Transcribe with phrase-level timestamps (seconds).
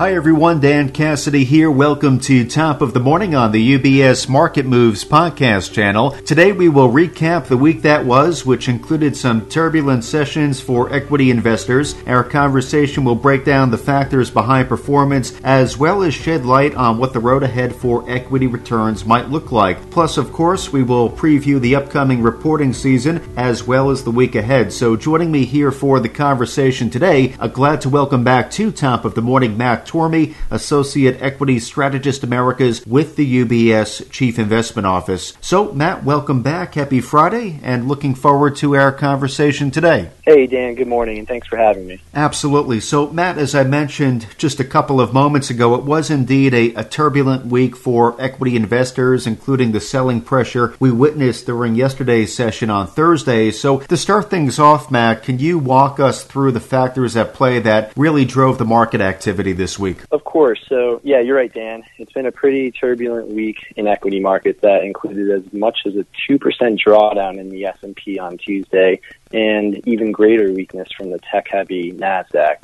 [0.00, 1.70] Hi everyone, Dan Cassidy here.
[1.70, 6.12] Welcome to Top of the Morning on the UBS Market Moves podcast channel.
[6.12, 11.30] Today we will recap the week that was, which included some turbulent sessions for equity
[11.30, 11.94] investors.
[12.06, 16.96] Our conversation will break down the factors behind performance as well as shed light on
[16.96, 19.90] what the road ahead for equity returns might look like.
[19.90, 24.34] Plus, of course, we will preview the upcoming reporting season as well as the week
[24.34, 24.72] ahead.
[24.72, 29.04] So joining me here for the conversation today, uh, glad to welcome back to Top
[29.04, 35.34] of the Morning Matt Tormey, Associate Equity Strategist Americas with the UBS Chief Investment Office.
[35.40, 36.74] So, Matt, welcome back.
[36.74, 40.10] Happy Friday, and looking forward to our conversation today.
[40.22, 42.00] Hey, Dan, good morning, and thanks for having me.
[42.14, 42.78] Absolutely.
[42.78, 46.72] So, Matt, as I mentioned just a couple of moments ago, it was indeed a,
[46.74, 52.70] a turbulent week for equity investors, including the selling pressure we witnessed during yesterday's session
[52.70, 53.50] on Thursday.
[53.50, 57.58] So, to start things off, Matt, can you walk us through the factors at play
[57.58, 59.98] that really drove the market activity this week?
[60.10, 60.60] Of course.
[60.68, 61.82] So, yeah, you're right, Dan.
[61.98, 66.06] It's been a pretty turbulent week in equity markets that included as much as a
[66.28, 66.38] 2%
[66.78, 69.00] drawdown in the S&P on Tuesday
[69.32, 72.56] and even greater weakness from the tech-heavy Nasdaq.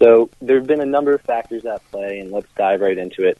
[0.00, 3.26] So, there have been a number of factors at play and let's dive right into
[3.26, 3.38] it.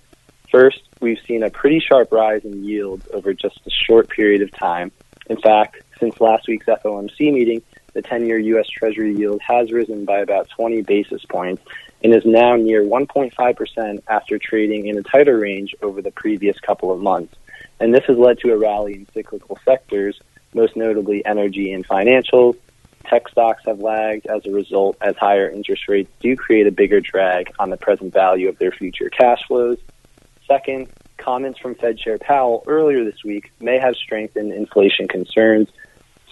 [0.50, 4.52] First, we've seen a pretty sharp rise in yields over just a short period of
[4.52, 4.92] time.
[5.28, 7.62] In fact, since last week's FOMC meeting,
[7.94, 8.68] the 10 year U.S.
[8.68, 11.62] Treasury yield has risen by about 20 basis points
[12.04, 16.92] and is now near 1.5% after trading in a tighter range over the previous couple
[16.92, 17.34] of months.
[17.80, 20.20] And this has led to a rally in cyclical sectors,
[20.52, 22.56] most notably energy and financials.
[23.06, 27.00] Tech stocks have lagged as a result, as higher interest rates do create a bigger
[27.00, 29.78] drag on the present value of their future cash flows.
[30.46, 35.68] Second, comments from Fed Chair Powell earlier this week may have strengthened inflation concerns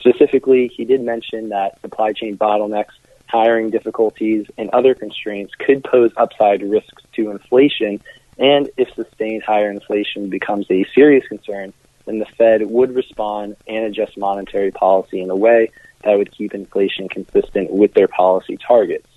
[0.02, 2.90] Specifically, he did mention that supply chain bottlenecks,
[3.32, 8.00] hiring difficulties, and other constraints could pose upside risks to inflation.
[8.38, 11.72] And if sustained higher inflation becomes a serious concern,
[12.04, 15.70] then the Fed would respond and adjust monetary policy in a way
[16.04, 19.08] that would keep inflation consistent with their policy targets.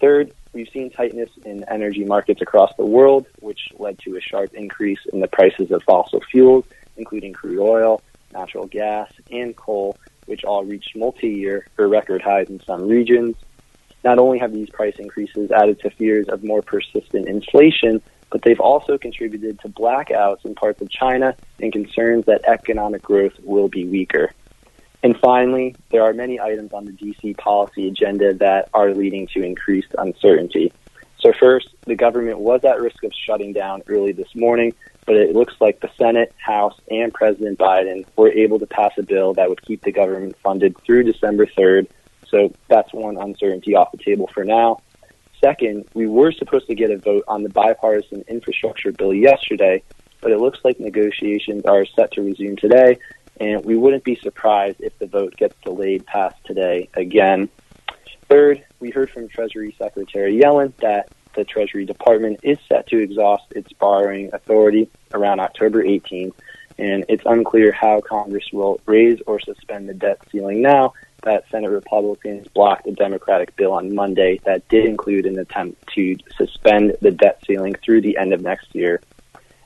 [0.00, 4.54] Third, we've seen tightness in energy markets across the world, which led to a sharp
[4.54, 6.64] increase in the prices of fossil fuels,
[6.96, 12.60] including crude oil, natural gas, and coal, which all reached multi-year or record highs in
[12.64, 13.34] some regions.
[14.04, 18.00] Not only have these price increases added to fears of more persistent inflation,
[18.30, 23.32] but they've also contributed to blackouts in parts of China and concerns that economic growth
[23.42, 24.32] will be weaker.
[25.02, 29.42] And finally, there are many items on the DC policy agenda that are leading to
[29.42, 30.72] increased uncertainty.
[31.20, 34.74] So first, the government was at risk of shutting down early this morning
[35.06, 39.02] but it looks like the Senate, House, and President Biden were able to pass a
[39.02, 41.86] bill that would keep the government funded through December 3rd.
[42.28, 44.80] So that's one uncertainty off the table for now.
[45.40, 49.82] Second, we were supposed to get a vote on the bipartisan infrastructure bill yesterday,
[50.20, 52.98] but it looks like negotiations are set to resume today,
[53.38, 57.48] and we wouldn't be surprised if the vote gets delayed past today again.
[58.28, 63.44] Third, we heard from Treasury Secretary Yellen that the Treasury Department is set to exhaust
[63.52, 66.34] its borrowing authority around October 18th,
[66.78, 70.92] and it's unclear how Congress will raise or suspend the debt ceiling now
[71.22, 76.16] that Senate Republicans blocked a Democratic bill on Monday that did include an attempt to
[76.36, 79.00] suspend the debt ceiling through the end of next year.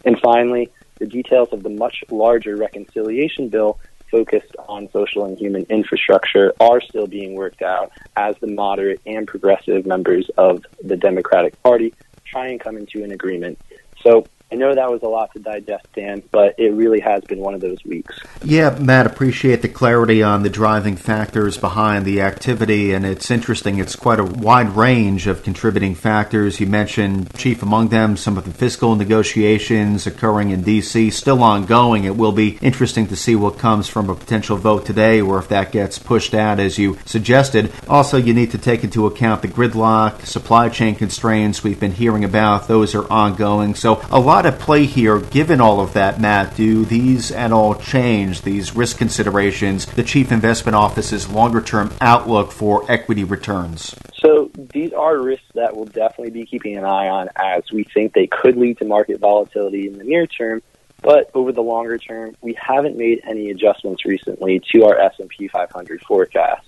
[0.05, 3.79] And finally, the details of the much larger reconciliation bill
[4.11, 9.27] focused on social and human infrastructure are still being worked out as the moderate and
[9.27, 11.95] progressive members of the Democratic Party
[12.25, 13.59] try and come into an agreement.
[14.03, 17.39] So I know that was a lot to digest, Dan, but it really has been
[17.39, 18.19] one of those weeks.
[18.43, 23.79] Yeah, Matt, appreciate the clarity on the driving factors behind the activity, and it's interesting.
[23.79, 26.59] It's quite a wide range of contributing factors.
[26.59, 32.03] You mentioned, chief among them, some of the fiscal negotiations occurring in D.C., still ongoing.
[32.03, 35.49] It will be interesting to see what comes from a potential vote today, or if
[35.49, 37.73] that gets pushed out, as you suggested.
[37.89, 42.25] Also, you need to take into account the gridlock, supply chain constraints we've been hearing
[42.25, 42.67] about.
[42.67, 43.77] Those are ongoing.
[43.77, 46.57] So, a lot lot at play here, given all of that, Matt.
[46.57, 52.51] Do these at all change these risk considerations, the Chief Investment Office's longer term outlook
[52.51, 53.95] for equity returns?
[54.15, 58.15] So these are risks that we'll definitely be keeping an eye on as we think
[58.15, 60.63] they could lead to market volatility in the near term.
[61.03, 66.01] But over the longer term, we haven't made any adjustments recently to our S&P 500
[66.01, 66.67] forecast.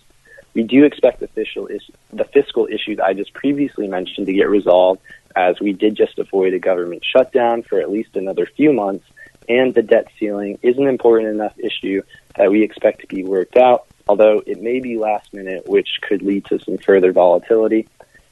[0.53, 4.51] We do expect the fiscal, is- the fiscal issues I just previously mentioned to get
[4.51, 5.01] resolved
[5.37, 9.05] as we did just avoid a government shutdown for at least another few months,
[9.49, 12.03] and the debt ceiling is an important enough issue
[12.37, 16.23] that we expect to be worked out, although it may be last minute, which could
[16.23, 17.89] lead to some further volatility.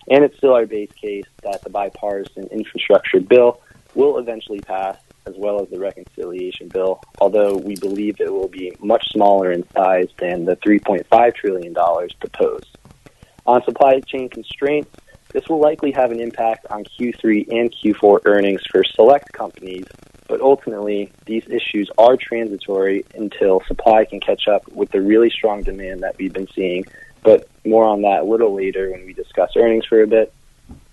[0.09, 3.61] And it's still our base case that the bipartisan infrastructure bill
[3.95, 8.73] will eventually pass, as well as the reconciliation bill, although we believe it will be
[8.81, 11.75] much smaller in size than the $3.5 trillion
[12.21, 12.79] proposed.
[13.47, 14.97] On supply chain constraints,
[15.33, 19.87] this will likely have an impact on Q3 and Q4 earnings for select companies,
[20.29, 25.63] but ultimately, these issues are transitory until supply can catch up with the really strong
[25.63, 26.85] demand that we've been seeing.
[27.23, 30.33] But more on that a little later when we discuss earnings for a bit.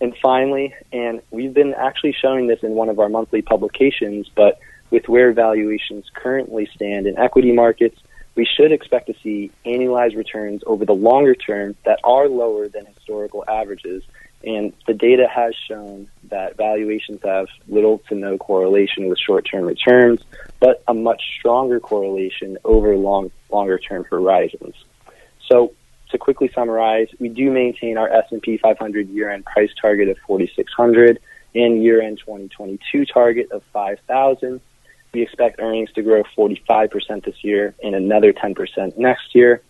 [0.01, 4.59] And finally, and we've been actually showing this in one of our monthly publications, but
[4.89, 7.99] with where valuations currently stand in equity markets,
[8.35, 12.85] we should expect to see annualized returns over the longer term that are lower than
[12.85, 14.03] historical averages.
[14.43, 20.21] And the data has shown that valuations have little to no correlation with short-term returns,
[20.59, 24.75] but a much stronger correlation over long, longer-term horizons.
[25.47, 25.73] So
[26.11, 31.19] to quickly summarize, we do maintain our S&P 500 year-end price target of 4,600
[31.55, 34.61] and year-end 2022 target of 5,000.
[35.13, 39.61] We expect earnings to grow 45% this year and another 10% next year.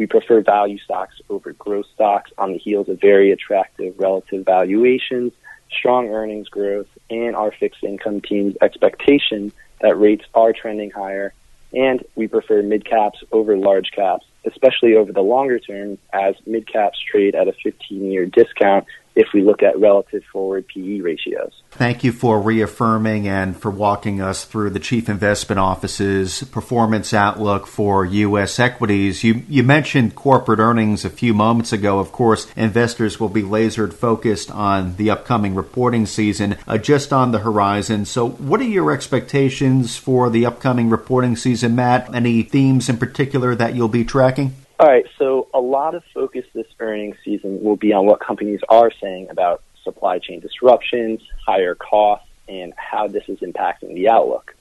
[0.00, 5.34] We prefer value stocks over growth stocks on the heels of very attractive relative valuations,
[5.70, 9.52] strong earnings growth, and our fixed income team's expectation
[9.82, 11.34] that rates are trending higher.
[11.74, 16.66] And we prefer mid caps over large caps especially over the longer term, as mid
[16.66, 18.86] caps trade at a 15 year discount
[19.20, 21.52] if we look at relative forward PE ratios.
[21.72, 27.66] Thank you for reaffirming and for walking us through the Chief Investment Office's performance outlook
[27.66, 28.58] for U.S.
[28.58, 29.22] equities.
[29.22, 31.98] You, you mentioned corporate earnings a few moments ago.
[31.98, 37.30] Of course, investors will be lasered focused on the upcoming reporting season uh, just on
[37.30, 38.06] the horizon.
[38.06, 42.14] So, what are your expectations for the upcoming reporting season, Matt?
[42.14, 44.54] Any themes in particular that you'll be tracking?
[44.80, 48.60] All right, so a lot of focus this earnings season will be on what companies
[48.70, 54.54] are saying about supply chain disruptions, higher costs, and how this is impacting the outlook.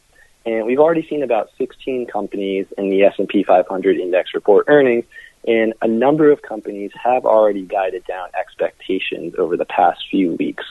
[0.45, 5.05] And we've already seen about 16 companies in the S&P 500 index report earnings,
[5.47, 10.65] and a number of companies have already guided down expectations over the past few weeks.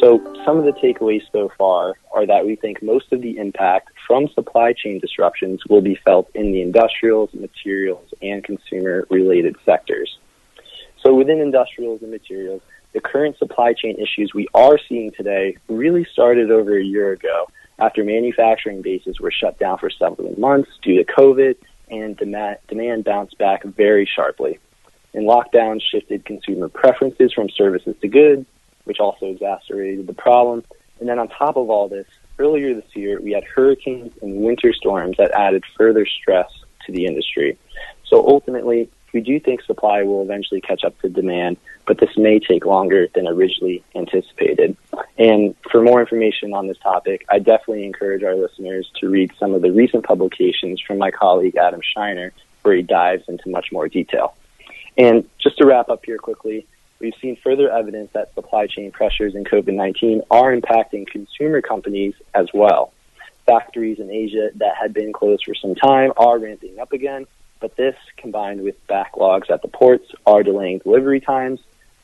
[0.00, 3.90] So some of the takeaways so far are that we think most of the impact
[4.06, 10.18] from supply chain disruptions will be felt in the industrials, materials, and consumer related sectors.
[11.02, 12.60] So within industrials and materials,
[12.92, 17.46] the current supply chain issues we are seeing today really started over a year ago
[17.78, 21.56] after manufacturing bases were shut down for several months due to COVID
[21.90, 24.58] and demand, demand bounced back very sharply.
[25.14, 28.46] And lockdowns shifted consumer preferences from services to goods,
[28.86, 30.64] which also exacerbated the problem.
[30.98, 32.06] And then on top of all this,
[32.38, 36.50] earlier this year, we had hurricanes and winter storms that added further stress
[36.86, 37.58] to the industry.
[38.04, 41.56] So ultimately, we do think supply will eventually catch up to demand,
[41.86, 44.76] but this may take longer than originally anticipated.
[45.18, 49.54] And for more information on this topic, I definitely encourage our listeners to read some
[49.54, 53.88] of the recent publications from my colleague Adam Scheiner, where he dives into much more
[53.88, 54.34] detail.
[54.98, 56.66] And just to wrap up here quickly,
[57.00, 62.14] we've seen further evidence that supply chain pressures in COVID 19 are impacting consumer companies
[62.34, 62.92] as well.
[63.46, 67.26] Factories in Asia that had been closed for some time are ramping up again,
[67.60, 71.60] but this, combined with backlogs at the ports, are delaying delivery times.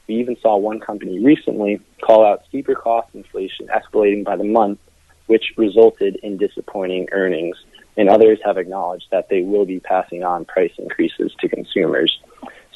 [0.07, 4.79] We even saw one company recently call out steeper cost inflation escalating by the month,
[5.27, 7.57] which resulted in disappointing earnings.
[7.97, 12.21] And others have acknowledged that they will be passing on price increases to consumers.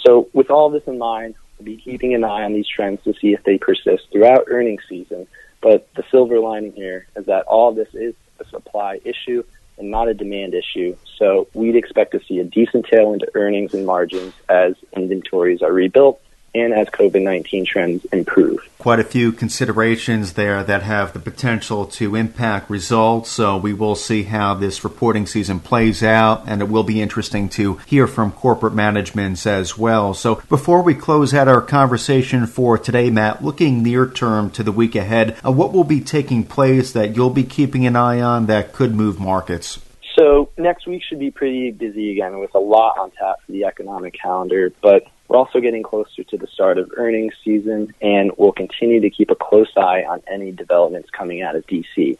[0.05, 3.33] So, with all this in mind, be keeping an eye on these trends to see
[3.33, 5.27] if they persist throughout earnings season.
[5.63, 9.43] But the silver lining here is that all this is a supply issue
[9.79, 10.97] and not a demand issue.
[11.19, 15.73] So we'd expect to see a decent tailwind to earnings and margins as inventories are
[15.73, 16.21] rebuilt
[16.61, 18.61] and as COVID 19 trends improve.
[18.79, 23.31] Quite a few considerations there that have the potential to impact results.
[23.31, 27.49] So we will see how this reporting season plays out, and it will be interesting
[27.51, 30.15] to hear from corporate managements as well.
[30.15, 34.73] So before we close out our conversation for today, Matt, looking near term to the
[34.73, 38.47] week ahead, uh, what will be taking place that you'll be keeping an eye on
[38.47, 39.81] that could move markets?
[40.17, 43.65] So next week should be pretty busy again with a lot on tap for the
[43.65, 48.53] economic calendar, but we're also getting closer to the start of earnings season and we'll
[48.53, 52.19] continue to keep a close eye on any developments coming out of DC.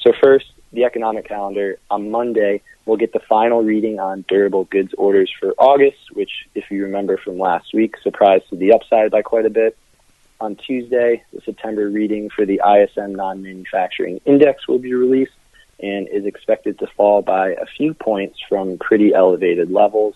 [0.00, 1.78] So first, the economic calendar.
[1.90, 6.70] On Monday, we'll get the final reading on durable goods orders for August, which, if
[6.70, 9.76] you remember from last week, surprised to the upside by quite a bit.
[10.40, 15.32] On Tuesday, the September reading for the ISM non-manufacturing index will be released
[15.80, 20.14] and is expected to fall by a few points from pretty elevated levels.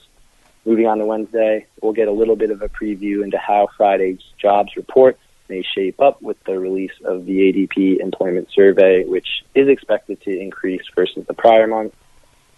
[0.65, 4.21] Moving on to Wednesday, we'll get a little bit of a preview into how Friday's
[4.39, 5.19] jobs report
[5.51, 10.31] may shape up with the release of the ADP employment survey, which is expected to
[10.31, 11.95] increase versus the prior month.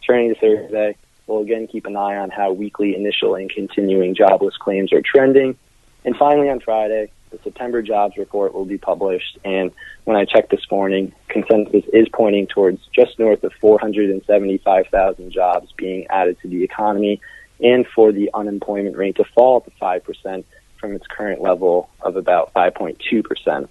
[0.07, 0.97] Turning to Thursday,
[1.27, 5.57] we'll again keep an eye on how weekly initial and continuing jobless claims are trending.
[6.05, 9.37] And finally, on Friday, the September jobs report will be published.
[9.45, 9.73] And
[10.05, 16.07] when I checked this morning, consensus is pointing towards just north of 475,000 jobs being
[16.07, 17.21] added to the economy
[17.61, 20.45] and for the unemployment rate to fall to 5%
[20.79, 23.69] from its current level of about 5.2%.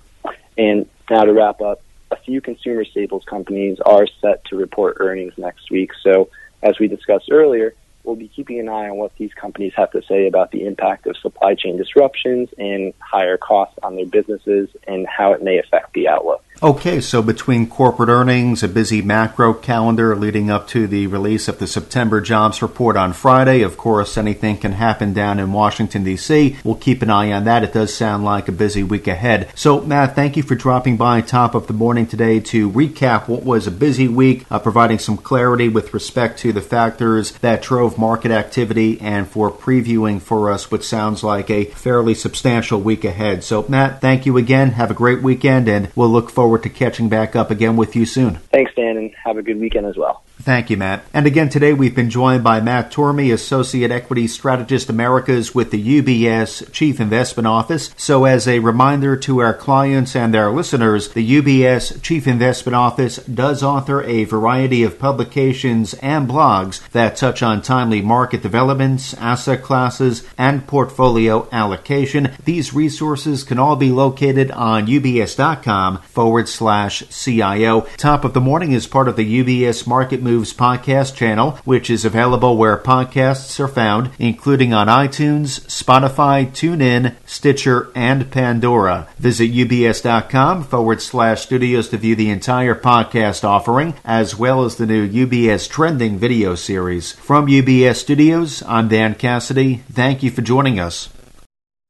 [0.58, 5.34] And now to wrap up, a few consumer staples companies are set to report earnings
[5.38, 5.92] next week.
[6.02, 6.30] So,
[6.64, 10.02] as we discussed earlier, we'll be keeping an eye on what these companies have to
[10.04, 15.08] say about the impact of supply chain disruptions and higher costs on their businesses and
[15.08, 16.44] how it may affect the outlook.
[16.64, 21.60] Okay, so between corporate earnings, a busy macro calendar leading up to the release of
[21.60, 26.56] the September jobs report on Friday, of course, anything can happen down in Washington, D.C.
[26.64, 27.66] We'll keep an eye on that.
[27.66, 29.52] It does sound like a busy week ahead.
[29.54, 33.44] So, Matt, thank you for dropping by top of the morning today to recap what
[33.44, 37.98] was a busy week, uh, providing some clarity with respect to the factors that drove
[37.98, 43.44] market activity and for previewing for us what sounds like a fairly substantial week ahead.
[43.44, 44.72] So, Matt, thank you again.
[44.72, 47.96] Have a great weekend, and we'll look forward forward to catching back up again with
[47.96, 48.36] you soon.
[48.54, 50.24] Thanks, Dan, and have a good weekend as well.
[50.42, 51.06] Thank you, Matt.
[51.14, 56.02] And again, today we've been joined by Matt Tormey, Associate Equity Strategist Americas with the
[56.02, 57.90] UBS Chief Investment Office.
[57.96, 63.18] So, as a reminder to our clients and our listeners, the UBS Chief Investment Office
[63.18, 69.64] does author a variety of publications and blogs that touch on timely market developments, asset
[69.64, 72.34] classes, and portfolio allocation.
[72.44, 77.82] These resources can all be located on ubs.com forward slash CIO.
[77.96, 82.04] Top of the morning is part of the UBS Market Moves podcast channel, which is
[82.04, 89.08] available where podcasts are found, including on iTunes, Spotify, TuneIn, Stitcher, and Pandora.
[89.20, 94.88] Visit ubs.com forward slash studios to view the entire podcast offering, as well as the
[94.88, 97.12] new UBS Trending video series.
[97.14, 99.84] From UBS Studios, I'm Dan Cassidy.
[99.94, 101.15] Thank you for joining us.